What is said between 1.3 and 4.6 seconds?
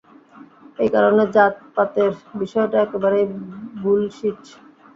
জাত-পাতের বিষয়টা একেবারেই বুলশিট।